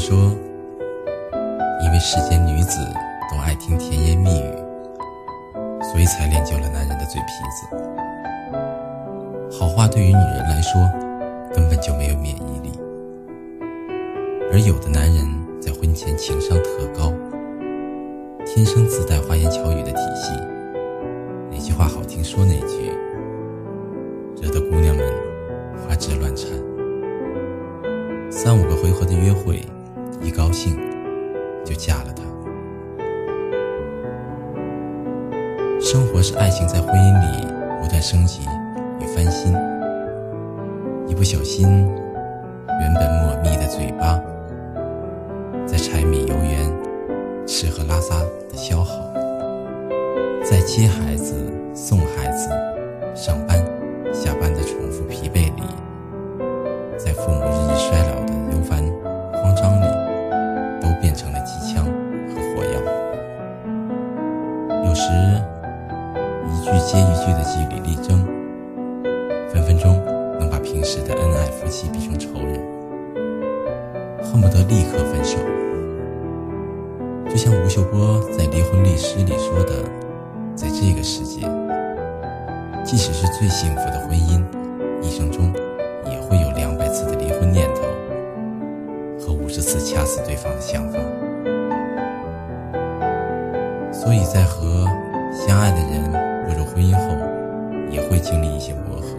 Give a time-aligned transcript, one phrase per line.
[0.00, 0.16] 说，
[1.84, 2.78] 因为世间女子
[3.30, 4.50] 都爱听甜言蜜语，
[5.82, 7.66] 所以才练就了男人的嘴皮子。
[9.58, 10.80] 好话对于女人来说，
[11.54, 12.72] 根本就没有免疫力。
[14.50, 15.22] 而有的男人
[15.60, 17.12] 在婚前情商特高，
[18.46, 20.32] 天生自带花言巧语的体系，
[21.50, 22.90] 哪句话好听说哪句，
[24.40, 25.06] 惹得姑娘们
[25.86, 26.48] 花枝乱颤。
[28.30, 29.62] 三五个回合的约会。
[30.20, 30.76] 一高兴，
[31.64, 32.22] 就嫁了他。
[35.80, 37.46] 生活是爱情在婚姻里
[37.80, 38.42] 不断升级
[39.00, 39.52] 与翻新，
[41.08, 44.20] 一不小心，原本抹密的嘴巴，
[45.66, 46.70] 在柴米油盐、
[47.46, 48.16] 吃喝拉撒
[48.50, 49.12] 的消耗，
[50.44, 51.09] 在接孩
[80.60, 81.40] 在这个世界，
[82.84, 84.44] 即使是最幸福的婚姻，
[85.00, 85.50] 一生中
[86.04, 87.80] 也会有两百次的离婚念头。
[89.18, 90.98] 和五十次掐死对方的想法，
[93.90, 94.84] 所以在和
[95.32, 96.12] 相爱的人
[96.44, 97.16] 步入婚姻后，
[97.90, 99.16] 也会经历一些磨合。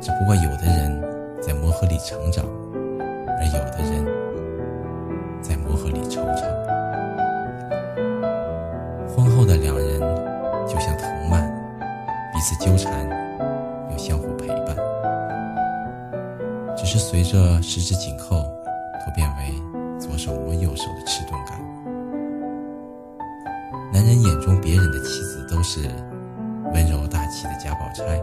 [0.00, 1.02] 只不过有的人
[1.38, 2.46] 在磨合里成长，
[3.38, 4.06] 而有的人
[16.90, 18.42] 是随着十指紧扣，
[19.04, 19.54] 突变为
[19.96, 21.56] 左手摸右手的迟钝感。
[23.92, 25.88] 男人眼中别人的妻子都是
[26.74, 28.20] 温柔大气的家宝钗，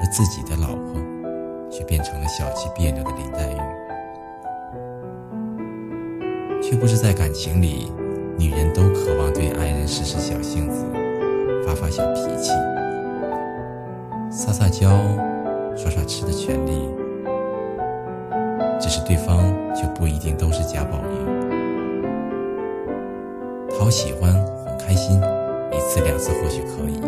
[0.00, 0.94] 而自己的老婆
[1.70, 3.56] 却变成了小气别扭的林黛玉。
[6.62, 7.92] 却不是在感情里，
[8.38, 10.86] 女人都渴望对爱人使使小性子，
[11.66, 12.50] 发发小脾气，
[14.30, 14.88] 撒撒娇，
[15.76, 16.88] 耍耍痴的权利。
[18.80, 21.14] 只是对方却不一定都是贾宝玉，
[23.78, 25.20] 讨喜欢哄开心，
[25.70, 26.98] 一次两次或许可以，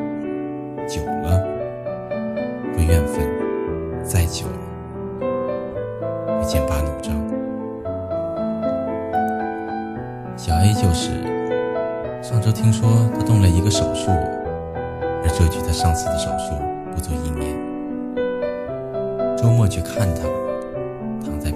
[0.86, 1.42] 久了
[2.76, 3.26] 会怨愤，
[4.04, 4.52] 再久了
[6.38, 7.14] 会剑拔弩张。
[10.36, 11.10] 小 A 就是，
[12.22, 16.52] 上周听说他动了一个手术，而这距他上次的手术
[16.94, 17.56] 不足一年，
[19.38, 20.41] 周末去看他。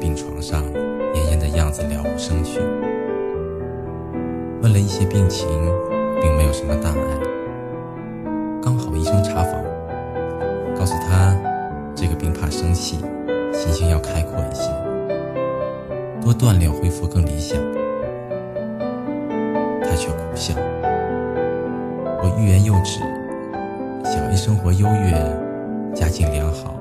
[0.06, 0.62] 病床上，
[1.14, 2.60] 奄奄的样子了无生趣。
[4.62, 5.48] 问了一些病情，
[6.20, 7.18] 并没有什么大碍。
[8.62, 9.60] 刚好医生查房，
[10.78, 11.36] 告诉他
[11.92, 12.98] 这个病怕生气，
[13.52, 14.70] 心情要开阔一些，
[16.22, 17.58] 多锻炼恢复更理想。
[19.82, 20.54] 他却苦笑。
[22.22, 23.00] 我欲言又止。
[24.04, 25.10] 小 A 生活优越，
[25.96, 26.75] 家境良好。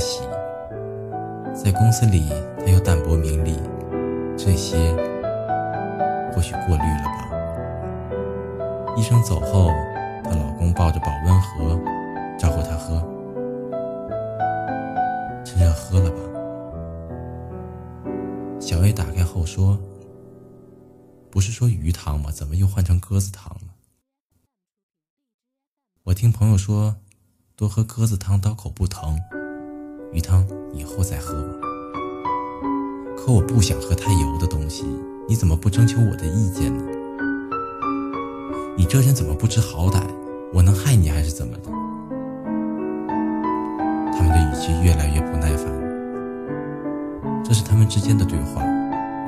[0.00, 0.22] 给予恶习，
[1.54, 3.60] 在公司里他又淡泊名利，
[4.36, 4.90] 这些
[6.32, 7.28] 或许过滤了吧。
[8.96, 9.68] 医生走后，
[10.24, 11.78] 她老公抱着保温盒
[12.38, 12.98] 招呼她喝，
[15.44, 16.16] 趁热喝了吧。
[18.58, 19.78] 小 A 打开后说
[21.30, 22.30] ：“不是说鱼汤吗？
[22.30, 23.74] 怎么又换成鸽子汤了？”
[26.04, 26.96] 我听朋友说。
[27.56, 29.18] 多喝鸽子汤，刀口不疼；
[30.12, 31.54] 鱼汤以后再喝吧。
[33.16, 34.84] 可我不想喝太油的东西，
[35.28, 36.82] 你怎么不征求我的意见呢？
[38.76, 40.00] 你这人怎么不知好歹？
[40.52, 41.70] 我能害你还是怎么的？
[44.12, 45.66] 他们的语气越来越不耐烦。
[47.44, 48.62] 这是他们之间的对话，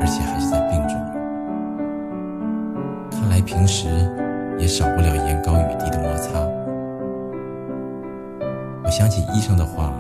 [0.01, 0.97] 而且还是在病中。
[3.11, 3.87] 看来平时
[4.59, 6.41] 也少不了言高语低的摩擦。
[8.85, 9.93] 我想起医生的话，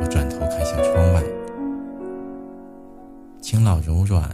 [0.00, 1.22] 我转头看向窗外，
[3.38, 4.24] 晴朗柔软，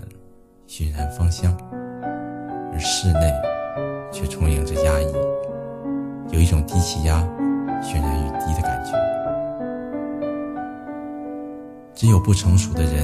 [0.69, 1.53] 熏然芳香，
[2.73, 3.33] 而室内
[4.13, 5.13] 却充盈着压抑，
[6.31, 7.19] 有一种低气压
[7.83, 8.93] 渲染欲滴的感觉。
[11.95, 13.03] 只有不成熟的人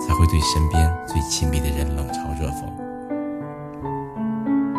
[0.00, 2.64] 才会对身边最亲密的人冷嘲热讽。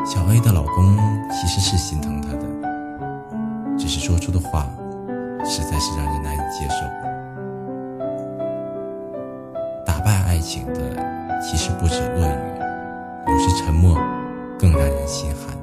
[0.03, 0.97] 小 A 的老公
[1.29, 4.65] 其实是心疼她的，只是说出的话。
[5.45, 6.39] 实在是让人难以。
[6.51, 6.75] 接受。
[10.49, 10.81] 醒的
[11.39, 12.59] 其实不止恶语，
[13.27, 13.95] 有时沉默
[14.57, 15.55] 更让人心寒。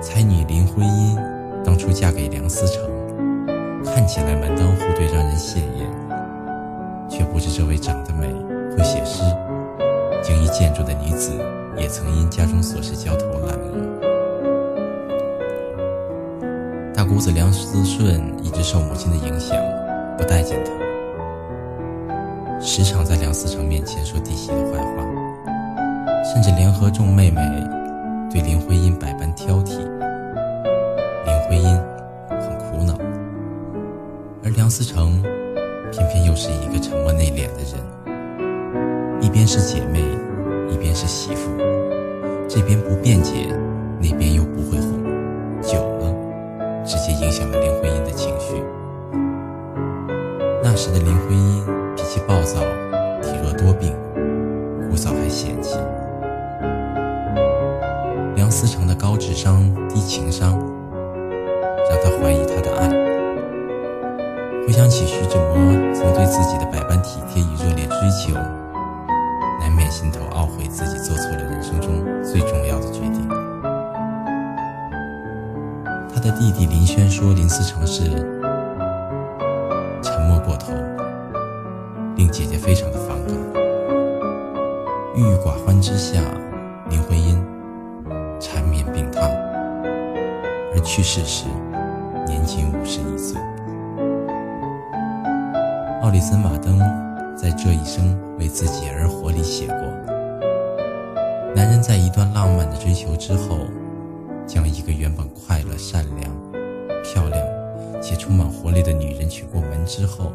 [0.00, 1.18] 才女林徽因
[1.64, 2.84] 当初嫁给梁思成，
[3.84, 5.90] 看起来门当户对，让人羡艳，
[7.08, 8.28] 却不知这位长得美、
[8.70, 9.24] 会写诗、
[10.22, 11.32] 精于建筑的女子，
[11.76, 13.74] 也曾因家中琐事焦头烂额。
[16.94, 19.56] 大姑子梁思顺一直受母亲的影响，
[20.16, 20.70] 不待见他，
[22.66, 25.04] 时常在梁思成面前说弟媳的坏话，
[26.24, 27.42] 甚至联合众妹妹
[28.32, 29.80] 对林徽因百般挑剔。
[31.26, 31.78] 林徽因
[32.30, 32.96] 很苦恼，
[34.42, 35.22] 而梁思成
[35.92, 40.00] 偏偏又是一个沉默内敛的人，一边是姐妹，
[40.72, 41.50] 一边是媳妇，
[42.48, 43.46] 这边不辩解，
[44.00, 45.04] 那边又不会哄，
[45.60, 46.10] 久了
[46.82, 48.54] 直接影响了林徽因的情绪。
[50.62, 51.62] 那时的林徽因
[52.14, 52.60] 脾气暴躁，
[53.20, 53.92] 体弱多病，
[54.88, 55.76] 姑嫂还嫌弃
[58.36, 60.52] 梁思成的高智商低情商。
[61.90, 62.88] 让他怀疑他的爱。
[64.64, 65.56] 回想起徐志摩
[65.92, 68.32] 曾对自己的百般体贴与热烈追求，
[69.58, 73.28] 难免心头懊悔自己做错了人生中最重要的决定。
[76.14, 78.33] 他的弟弟林轩说林思成是
[82.24, 83.36] 令姐姐非常的反感。
[85.14, 86.22] 郁郁寡欢之下，
[86.88, 87.38] 林徽因
[88.40, 89.28] 缠绵病榻，
[90.72, 91.44] 而去世时。
[92.26, 93.38] 年仅五十一岁，
[96.00, 96.78] 奥里森·马登
[97.36, 99.76] 在《这一生为自己而活》里写过：
[101.54, 103.58] 男人在一段浪漫的追求之后，
[104.46, 106.34] 将一个原本快乐、善良、
[107.02, 107.46] 漂亮
[108.00, 110.32] 且充满活力的女人娶过门之后，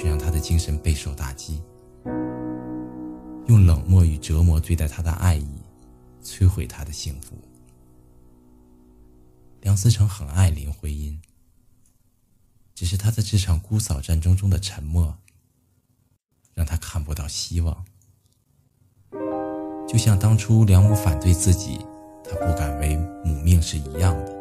[0.00, 1.62] 却让她的精神备受打击，
[3.48, 5.46] 用冷漠与折磨对待她的爱意，
[6.24, 7.36] 摧毁她的幸福。
[9.60, 11.20] 梁思成很爱林徽因，
[12.74, 15.14] 只是他在这场姑嫂战争中的沉默，
[16.54, 17.84] 让他看不到希望。
[19.86, 21.78] 就像当初梁母反对自己，
[22.24, 24.40] 他不敢为母命是一样的。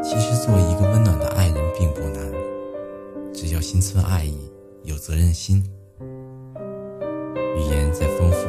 [0.00, 1.11] 其实，做一个温暖，
[3.62, 4.50] 心存爱意，
[4.82, 5.64] 有责任心，
[7.56, 8.48] 语言再丰富、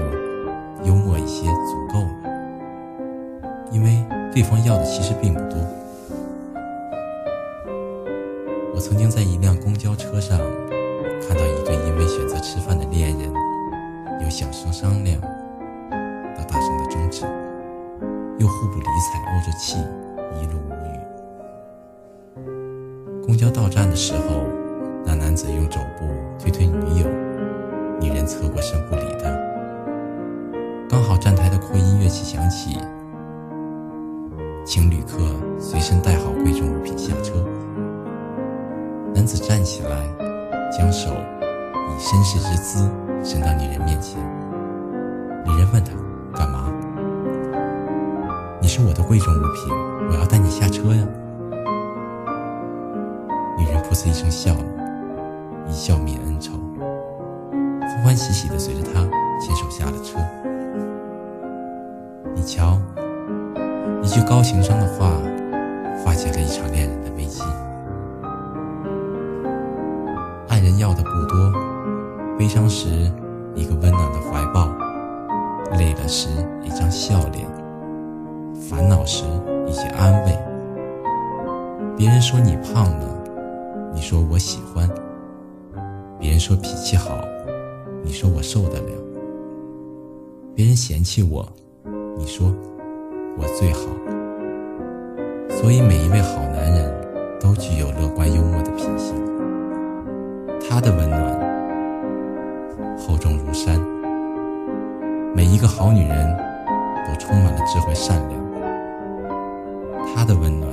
[0.83, 2.11] 幽默一些，足够了。
[3.71, 4.03] 因为。
[4.33, 5.59] 对方要的其实并不多。
[8.73, 10.39] 我曾经在一辆公交车上
[11.21, 13.31] 看到一对因为选择吃饭的恋人，
[14.23, 17.27] 由小声商量到大声的争执，
[18.39, 19.77] 又互不理睬，怄着气，
[20.41, 20.97] 一路无语。
[23.23, 24.42] 公交到站的时候，
[25.33, 26.05] 男子用肘部
[26.37, 27.07] 推推女友，
[27.99, 29.35] 女人侧过身不理他。
[30.87, 32.77] 刚好站台的扩音乐器响起。
[34.63, 35.17] 请旅客
[35.57, 37.43] 随身带好贵重物品下车。
[39.15, 39.89] 男子站起来，
[40.71, 42.87] 将手以绅士之姿
[43.23, 44.21] 伸到女人面前。
[45.47, 45.93] 女人问他
[46.31, 46.71] ：“干嘛
[48.61, 49.73] ？”“你是我的贵重物品，
[50.11, 51.01] 我要带你下车呀。”
[53.57, 54.63] 女人噗呲一声笑了，
[55.67, 56.53] 一笑泯恩仇，
[57.81, 59.01] 欢欢喜喜地随着他
[59.39, 60.19] 牵手下了车。
[62.35, 62.77] 你瞧。
[64.01, 65.11] 一句高情商的话，
[66.03, 67.41] 化解了一场恋人的危机。
[70.49, 71.53] 爱人要的不多，
[72.37, 73.09] 悲伤时
[73.55, 74.67] 一个温暖的怀抱，
[75.77, 76.27] 累了时
[76.61, 77.47] 一张笑脸，
[78.69, 79.23] 烦恼时
[79.65, 80.37] 一些安慰。
[81.95, 83.07] 别人说你胖了，
[83.93, 84.85] 你说我喜欢；
[86.23, 87.21] 别人说脾气好，
[88.01, 88.93] 你说我受得了；
[90.55, 91.45] 别人嫌弃我，
[92.17, 92.49] 你说。
[93.35, 93.79] 我最好，
[95.49, 96.93] 所以每一位好男人
[97.41, 99.15] 都具有乐观幽默的品性。
[100.61, 101.35] 他的温暖
[102.95, 103.81] 厚重如山，
[105.35, 106.37] 每一个好女人
[107.07, 108.39] 都充满了智慧善良。
[110.15, 110.71] 他的温暖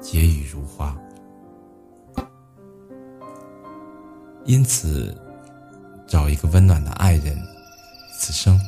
[0.00, 0.96] 结语如花，
[4.44, 5.16] 因此
[6.06, 7.40] 找一个温暖的爱人，
[8.16, 8.58] 此生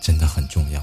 [0.00, 0.82] 真的很重要。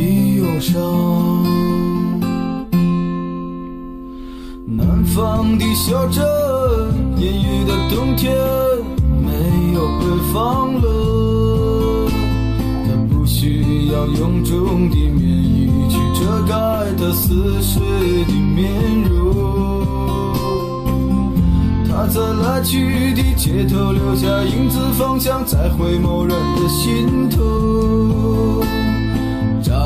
[0.00, 0.72] 的忧伤。
[4.66, 6.24] 南方的小镇，
[7.18, 8.34] 阴雨的冬天，
[9.22, 9.28] 没
[9.74, 12.08] 有北方冷。
[12.86, 16.52] 它不需要臃肿的棉衣去遮盖
[16.98, 17.82] 它似水
[18.24, 18.58] 的面
[19.04, 19.10] 容。
[21.86, 28.49] 他在来去的街头留下影子，方向在回眸人的心头。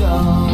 [0.00, 0.53] 家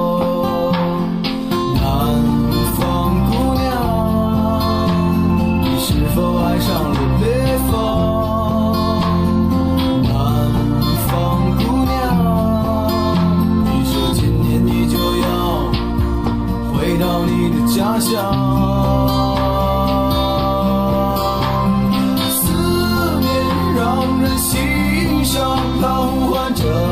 [26.55, 26.90] 思